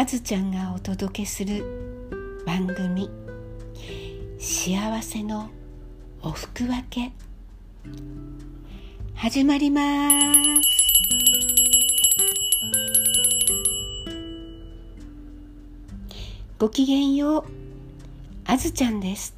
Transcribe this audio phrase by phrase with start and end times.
[0.00, 3.10] あずちゃんがお届けする番組
[4.40, 5.50] 「幸せの
[6.22, 7.12] おふくわけ」
[9.14, 10.40] 始まります。
[16.58, 17.44] ごきげんよう。
[18.46, 19.34] あずちゃんです。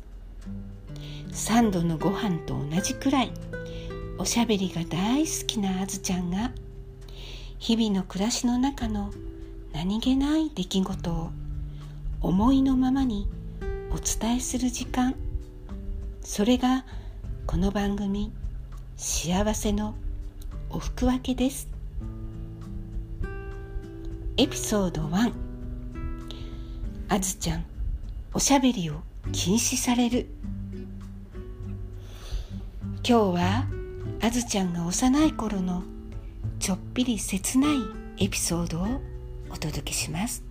[1.33, 3.33] 三度のご飯と同じくらい。
[4.17, 6.53] おしゃべりが大好きなあずちゃんが
[7.59, 9.11] 日々の暮らしの中の
[9.73, 11.31] 何気ない出来事を
[12.21, 13.27] 思いのままに
[13.91, 15.15] お伝えする時間。
[16.21, 16.85] それが
[17.47, 18.33] この番組
[18.97, 19.95] 「幸せの
[20.71, 21.69] おふくわけ」です。
[24.37, 25.33] エピソード1
[27.09, 27.65] あずちゃん
[28.35, 29.01] おしゃべりを
[29.33, 30.29] 禁止される。
[32.97, 33.67] 今日は
[34.21, 35.83] あずちゃんが幼い頃の
[36.61, 39.12] ちょっぴり切ないエピソードを
[39.53, 40.43] お届けします。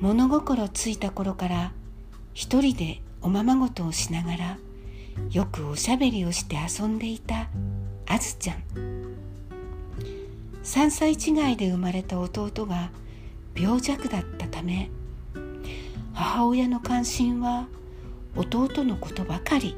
[0.00, 1.72] 物心ついた頃から
[2.32, 4.58] 一人でおままごとをしながら
[5.30, 7.48] よくおしゃべりをして遊んでいた
[8.06, 8.62] あずちゃん。
[10.62, 12.90] 3歳違いで生まれた弟が
[13.54, 14.90] 病弱だったため
[16.14, 17.66] 母親の関心は
[18.36, 19.76] 弟のことばかり。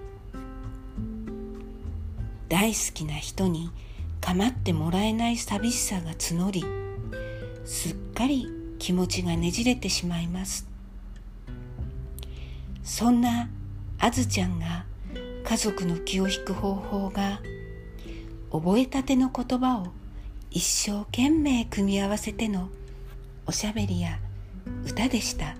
[2.48, 3.70] 大好きな人に
[4.26, 6.64] 構ってもらえない寂しさが募り
[7.64, 8.48] すっかり
[8.80, 10.68] 気持ちがねじれてしまいます。
[12.82, 13.48] そんな
[14.00, 14.84] あずちゃんが
[15.44, 17.40] 家族の気を引く方法が
[18.50, 19.92] 覚えたての言葉を
[20.50, 22.68] 一生懸命組み合わせての
[23.46, 24.18] おしゃべりや
[24.84, 25.54] 歌でした。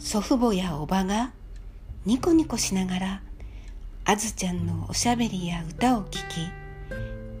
[0.00, 1.30] 祖父母やおばが
[2.04, 3.22] ニコニコしながら
[4.08, 6.48] あずちゃんのおしゃべりや歌を聴き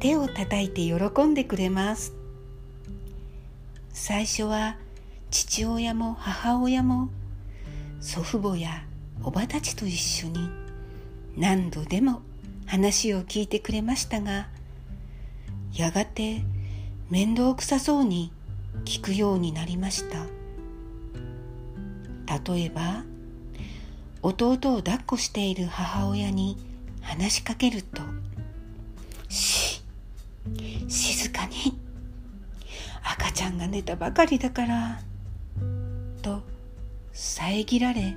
[0.00, 2.12] 手を叩いて喜んでくれます。
[3.92, 4.76] 最初は
[5.30, 7.08] 父親も母親も
[8.00, 8.84] 祖父母や
[9.22, 10.50] おばたちと一緒に
[11.36, 12.22] 何度でも
[12.66, 14.48] 話を聞いてくれましたが
[15.72, 16.42] やがて
[17.10, 18.32] 面倒くさそうに
[18.84, 20.26] 聞くようになりました。
[22.52, 23.04] 例えば
[24.22, 26.56] 弟を抱っこしている母親に
[27.02, 28.02] 話しかけると
[29.28, 29.82] 「し
[30.88, 31.78] 静かに
[33.02, 35.00] 赤ちゃんが寝たばかりだから」
[36.22, 36.42] と
[37.12, 38.16] 遮られ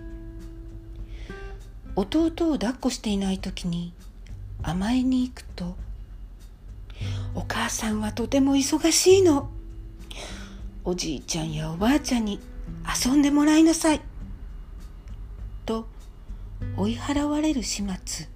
[1.96, 3.94] 弟を抱っこしていない時に
[4.64, 5.76] 甘えに行くと
[7.36, 9.50] 「お母さんはとても忙しいの」
[10.84, 12.40] 「おじいちゃんやおばあちゃんに
[13.06, 14.02] 遊んでもらいなさい」
[16.80, 18.28] 追い払われる始末。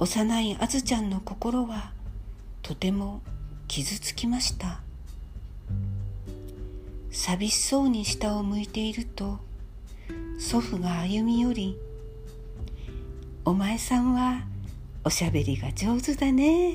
[0.00, 1.92] 幼いあずちゃんの心は
[2.62, 3.22] とても
[3.68, 4.80] 傷つきました。
[7.12, 9.38] 寂しそうに下を向いていると
[10.40, 11.78] 祖父が歩み寄り
[13.46, 14.44] 「お前さんは
[15.04, 16.74] おしゃべりが上手だね。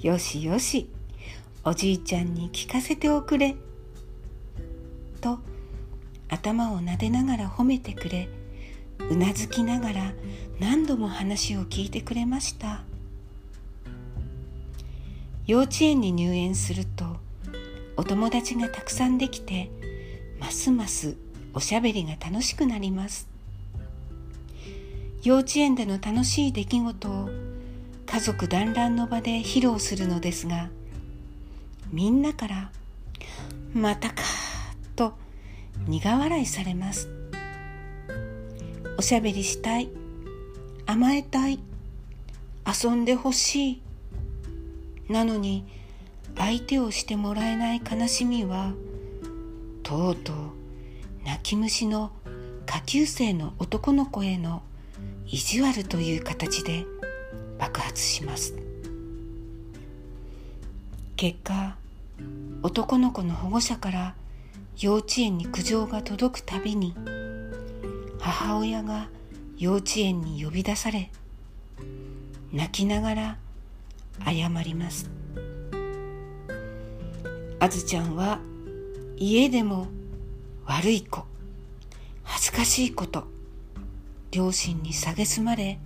[0.00, 0.90] よしよし
[1.64, 3.54] おじいちゃんに聞かせておくれ」
[5.22, 5.38] と
[6.34, 8.28] 頭を撫でながら褒めてくれ
[8.98, 10.12] うなずきながら
[10.58, 12.82] 何度も話を聞いてくれました。
[15.46, 17.04] 幼稚園に入園すると
[17.96, 19.70] お友達がたくさんできて
[20.40, 21.16] ますます
[21.52, 23.28] おしゃべりが楽しくなります。
[25.22, 27.30] 幼稚園での楽しい出来事を
[28.06, 30.68] 家族団らんの場で披露するのですが
[31.90, 32.70] みんなから
[33.72, 34.22] 「またか」
[35.86, 37.08] 苦笑いされます。
[38.96, 39.90] おしゃべりしたい。
[40.86, 41.60] 甘えたい。
[42.66, 43.82] 遊んでほしい。
[45.08, 45.66] なのに
[46.36, 48.72] 相手をしてもらえない悲しみは
[49.82, 50.36] とうとう
[51.26, 52.10] 泣き虫の
[52.64, 54.62] 下級生の男の子への
[55.26, 56.86] 意地悪という形で
[57.58, 58.54] 爆発します。
[61.16, 61.76] 結果
[62.62, 64.14] 男の子の保護者から
[64.80, 66.94] 幼稚園に苦情が届くたびに
[68.18, 69.08] 母親が
[69.56, 71.10] 幼稚園に呼び出され
[72.52, 73.38] 泣きながら
[74.24, 75.10] 謝ります。
[77.60, 78.40] あずちゃんは
[79.16, 79.86] 家でも
[80.66, 81.24] 悪い子
[82.22, 83.24] 恥ずかしいこと
[84.32, 85.78] 両親に蔑まれ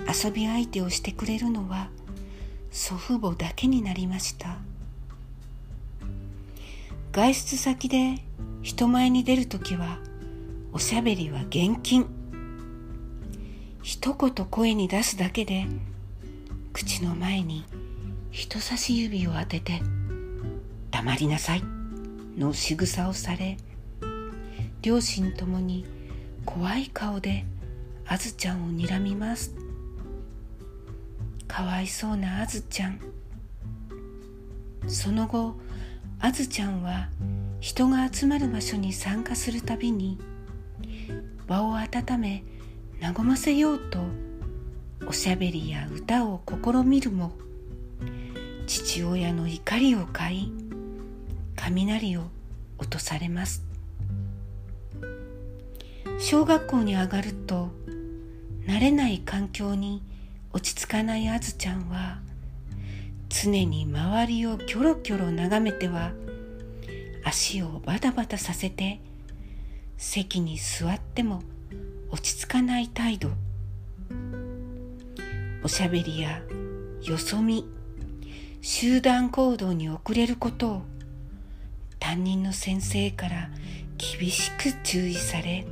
[0.00, 1.88] 遊び相手をしてくれるのは
[2.70, 4.58] 祖父母だけになりました。
[7.12, 8.22] 外出先で
[8.62, 9.98] 人前に出るときは
[10.72, 12.06] おしゃべりは厳禁。
[13.82, 15.66] 一言声に出すだけで
[16.72, 17.64] 口の前に
[18.30, 19.82] 人差し指を当てて
[20.92, 21.64] 「黙りなさい」
[22.38, 23.56] の仕草をされ
[24.80, 25.84] 両親ともに
[26.46, 27.44] 怖い顔で
[28.06, 29.52] あずちゃんをにらみます。
[31.48, 33.00] かわいそうなあずちゃん。
[34.86, 35.56] その後
[36.20, 37.08] あずちゃんは
[37.60, 40.18] 人が集まる場所に参加するたびに
[41.46, 42.44] 場を温め
[43.02, 43.98] 和ませようと
[45.06, 47.32] おしゃべりや歌を試みるも
[48.66, 50.52] 父親の怒りを買い
[51.56, 52.24] 雷を
[52.78, 53.64] 落とされます。
[56.20, 57.70] 小学校に上がると
[58.66, 60.02] 慣れない環境に
[60.52, 62.20] 落ち着かないあずちゃんは
[63.30, 66.12] 常に周りをキョロキョロ眺めては
[67.24, 69.00] 足をバタバタさせて
[69.96, 71.42] 席に座っても
[72.10, 73.30] 落ち着かない態度。
[75.62, 76.42] おしゃべりや
[77.02, 77.66] よそ見
[78.62, 80.82] 集団行動に遅れることを
[81.98, 83.50] 担任の先生から
[83.98, 85.66] 厳しく注意され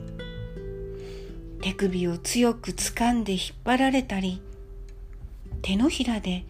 [1.63, 4.43] 手首を強く掴んで引っ張られたり
[5.63, 6.45] 手のひらで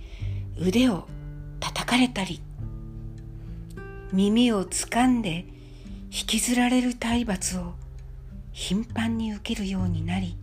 [0.60, 1.06] 腕を
[1.60, 2.40] 叩かれたり
[4.12, 5.46] 耳を掴んで
[6.10, 7.75] 引きずられる体罰を
[8.52, 10.37] 頻繁に受けるようになり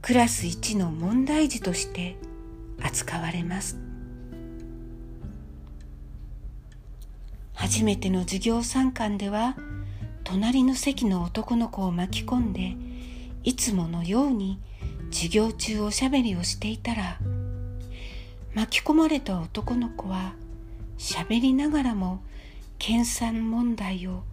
[0.00, 2.16] クラス一の問題児として
[2.82, 3.78] 扱われます。
[7.52, 9.54] 初めての授業参観では
[10.24, 12.74] 隣の席の男の子を巻き込んで
[13.44, 14.58] いつものように
[15.10, 17.18] 授業中おしゃべりをしていたら
[18.54, 20.34] 巻き込まれた男の子は
[20.98, 22.22] しゃべりながらも
[22.78, 24.24] 計算問題を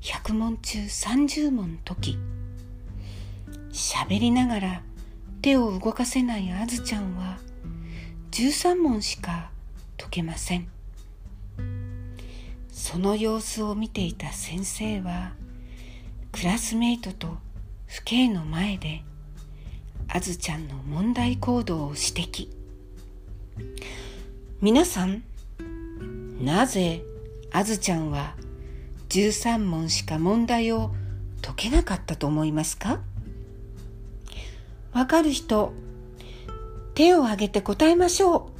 [0.00, 2.18] 100問中30問解き。
[3.72, 4.82] しゃべりながら
[5.42, 7.38] 手を動かせないあずちゃんは
[8.30, 9.50] 13問しか
[9.96, 10.68] 解けません。
[12.70, 15.32] その様子を見ていた先生は
[16.30, 17.38] クラスメイトと
[17.88, 19.02] 父兄の前で
[20.08, 22.55] あずちゃんの問題行動を指摘。
[24.60, 25.22] 皆さん
[26.40, 27.02] なぜ
[27.52, 28.34] あずちゃんは
[29.08, 30.92] 13問しか問題を
[31.42, 33.00] 解けなかったと思いますか？
[34.92, 35.72] わかる人
[36.94, 38.50] 手を挙げて答えましょ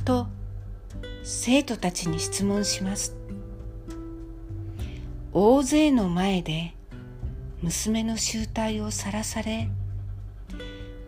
[0.00, 0.04] う。
[0.04, 0.26] と
[1.22, 3.16] 生徒たちに質問します。
[5.32, 6.74] 大勢の前で
[7.62, 9.68] 娘の醜態をさらされ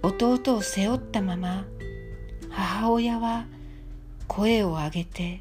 [0.03, 1.65] 弟を背負ったまま
[2.51, 3.47] 母親は
[4.29, 5.41] 声を上げて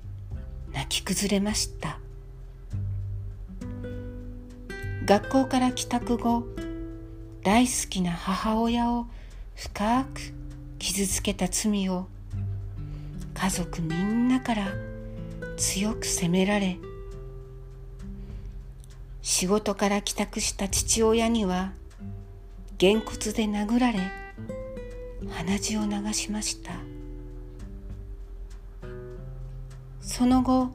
[0.74, 2.00] 泣き崩れました。
[5.06, 6.44] 学校から帰宅後
[7.44, 9.08] 大好きな母親を
[9.56, 10.22] 深く
[10.78, 12.08] 傷つけた罪を
[13.34, 14.68] 家族みんなから
[15.58, 16.78] 強く責められ
[19.22, 21.74] 仕事から帰宅した父親には
[22.78, 24.00] げんこつで殴られ
[25.30, 26.72] 鼻血を流しました。
[30.22, 30.70] その後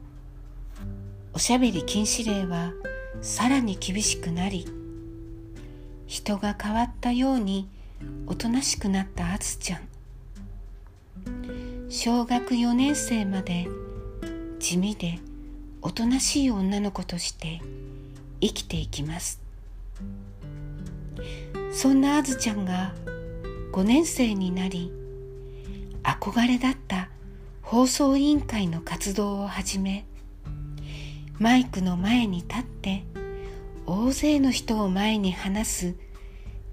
[1.32, 2.72] おしゃべり禁止令は
[3.20, 4.66] さらに厳しくなり
[6.08, 7.68] 人が変わったように
[8.26, 9.82] おとなしくなったあずちゃん。
[11.88, 13.68] 小学4年生まで
[14.58, 15.20] 地味で
[15.80, 17.60] おとなしい女の子として
[18.40, 19.40] 生きていきます。
[21.70, 22.94] そんなあずちゃんが
[23.70, 24.90] 5年生になり
[26.02, 27.10] 憧れだった
[27.66, 30.06] 放送委員会の活動を始め
[31.40, 33.02] マイクの前に立って
[33.86, 35.94] 大勢の人を前に話す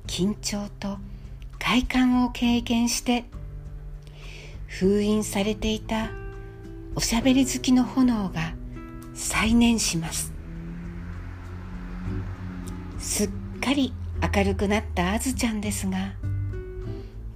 [0.05, 0.99] 緊張と
[1.57, 3.25] 快感を経験して
[4.67, 6.11] 封印されていた
[6.93, 8.53] おしゃべり好きの炎が
[9.15, 10.31] 再燃します。
[12.99, 13.93] すっかり
[14.35, 16.13] 明るくなったあずちゃんですが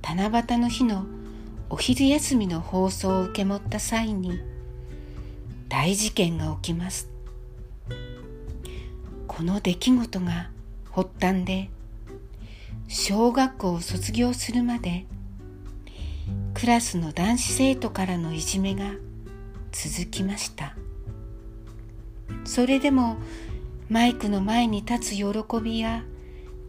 [0.04, 1.08] 七夕の日の
[1.70, 4.40] お昼休みの放送を受け持った際に
[5.68, 7.10] 大事件が起きます。
[9.28, 10.50] この出来事が
[10.92, 11.70] 発端で
[12.88, 15.06] 小学校を卒業するまで
[16.54, 18.94] クラスの男子生徒からのいじめが
[19.72, 20.76] 続きました。
[22.46, 23.18] それでも
[23.90, 25.26] マイクの前に立つ喜
[25.62, 26.04] びや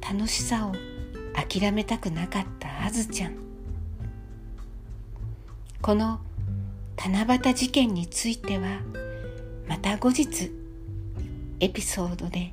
[0.00, 0.74] 楽しさを
[1.34, 3.47] 諦めたくなかったあずちゃん。
[5.80, 6.20] この
[6.96, 8.80] 七夕事件については
[9.68, 10.50] また後日
[11.60, 12.52] エピソードで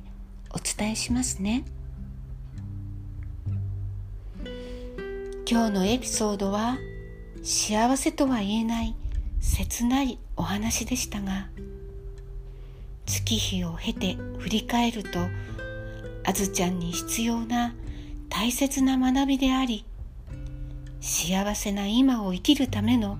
[0.50, 1.64] お伝えしますね。
[5.48, 6.76] 今日のエピソードは
[7.42, 8.96] 幸せとは言えない
[9.40, 11.48] 切ないお話でしたが
[13.06, 15.20] 月日を経て振り返ると
[16.24, 17.74] あずちゃんに必要な
[18.28, 19.85] 大切な学びであり
[21.00, 23.18] 幸せな今を生きるための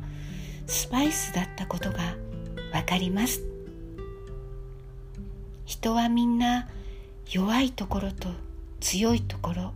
[0.67, 2.17] スパイスだったことが
[2.73, 3.43] わかります。
[5.65, 6.69] 人はみんな
[7.31, 8.29] 弱いところと
[8.81, 9.73] 強いところ。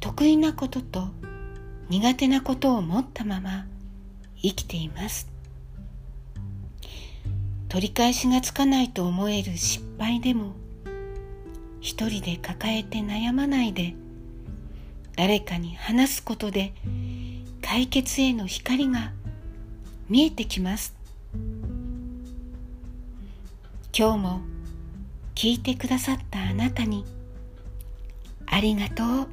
[0.00, 1.08] 得意なことと
[1.88, 3.66] 苦手なことを持ったまま
[4.36, 5.28] 生きています。
[7.68, 10.52] 取り返しがつかないと思える失敗でも
[11.80, 13.96] 一人で抱えて悩まないで
[15.16, 16.72] 誰かに話すことで
[17.62, 19.12] 解決への光が
[20.08, 20.94] 見えてきます。
[23.96, 24.40] 今日も
[25.34, 27.04] 聞いてくださったあなたに
[28.46, 29.28] ありがとう。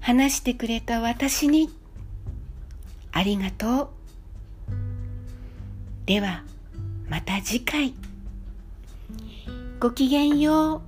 [0.00, 1.68] 話してくれた私に
[3.12, 3.88] ありがとう。
[6.06, 6.44] では
[7.08, 7.92] また次回。
[9.78, 10.85] ごきげんよう。